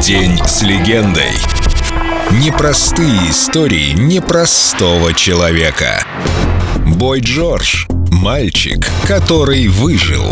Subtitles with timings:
[0.00, 1.32] День с легендой.
[2.30, 6.04] Непростые истории непростого человека.
[6.86, 7.86] Бой Джордж.
[8.12, 10.22] Мальчик, который выжил.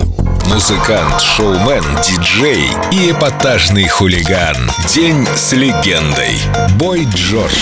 [0.47, 4.57] Музыкант, шоумен, диджей и эпатажный хулиган.
[4.95, 6.39] День с легендой.
[6.79, 7.59] Бой Джордж.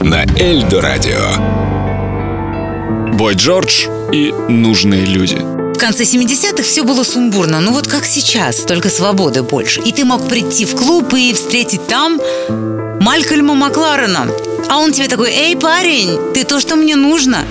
[0.00, 1.36] На Эльдо Радио.
[3.16, 5.36] Бой Джордж и нужные люди.
[5.36, 9.80] В конце 70-х все было сумбурно, ну вот как сейчас, только свободы больше.
[9.80, 12.20] И ты мог прийти в клуб и встретить там
[13.00, 14.28] Малькольма Макларена.
[14.68, 17.44] А он тебе такой, эй, парень, ты то, что мне нужно.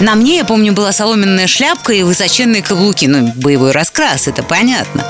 [0.00, 3.06] На мне, я помню, была соломенная шляпка и высоченные каблуки.
[3.06, 5.04] Ну, боевой раскрас, это понятно.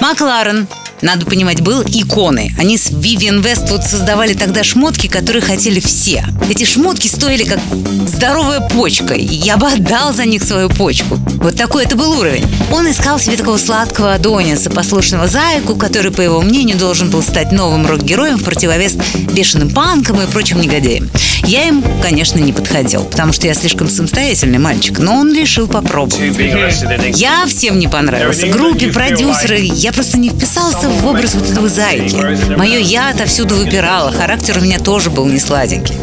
[0.00, 0.68] Макларен,
[1.02, 2.52] надо понимать, был иконой.
[2.58, 6.24] Они с Vivian Westwood создавали тогда шмотки, которые хотели все.
[6.48, 7.60] Эти шмотки стоили как
[8.06, 9.14] здоровая почка.
[9.14, 11.16] Я бы отдал за них свою почку.
[11.36, 12.46] Вот такой это был уровень.
[12.72, 17.52] Он искал себе такого сладкого Адониса, послушного зайку, который, по его мнению, должен был стать
[17.52, 18.96] новым рок-героем в противовес
[19.32, 21.10] бешеным панкам и прочим негодяям.
[21.46, 26.18] Я им, конечно, не подходил, потому что я слишком самостоятельный мальчик, но он решил попробовать.
[27.16, 28.48] Я всем не понравился.
[28.48, 32.56] Группе, продюсеры, я просто не вписался в образ вот этого зайки.
[32.56, 35.94] Мое я отовсюду выпирало, характер у меня тоже был не сладенький.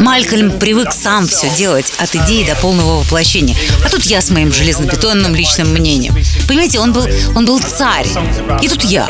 [0.00, 3.54] Малькольм привык сам все делать от идеи до полного воплощения.
[3.84, 6.16] А тут я с моим железнобетонным личным мнением.
[6.48, 8.06] Понимаете, он был, он был царь.
[8.62, 9.06] И тут я.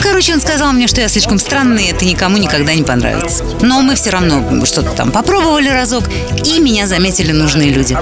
[0.00, 3.44] Короче, он сказал мне, что я слишком странный, и это никому никогда не понравится.
[3.60, 6.04] Но мы все равно что-то там попробовали разок,
[6.44, 7.96] и меня заметили нужные люди.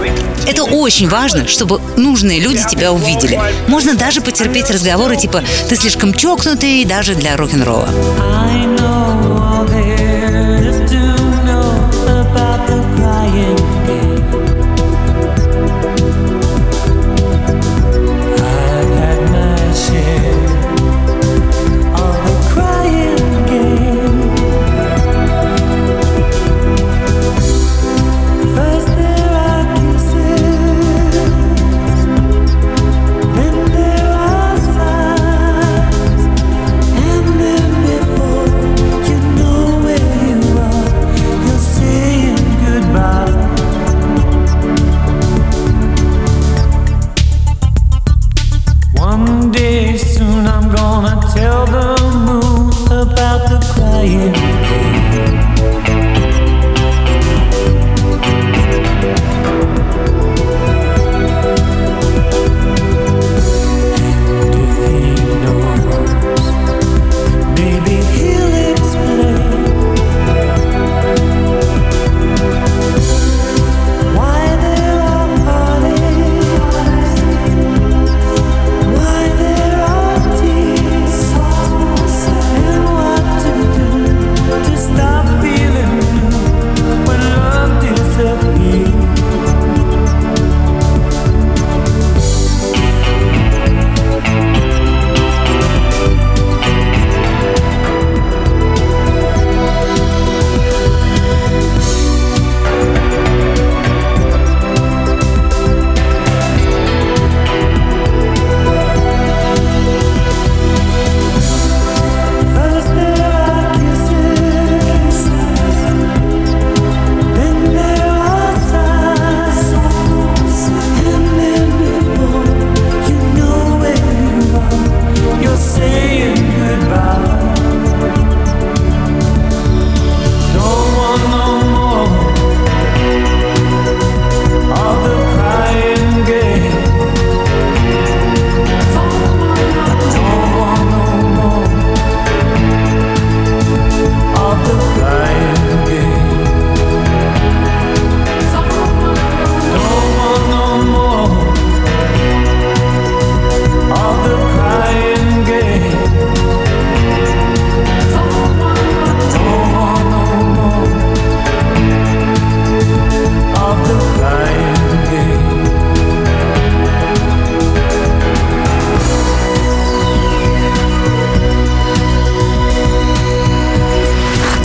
[0.46, 3.40] Это очень важно, чтобы нужные люди тебя увидели.
[3.68, 7.88] Можно даже потерпеть разговоры типа «ты слишком чокнутый даже для рок-н-ролла».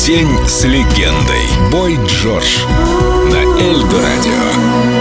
[0.09, 1.45] День с легендой.
[1.71, 2.65] Бой Джордж.
[3.31, 4.98] На Эльдо Радио.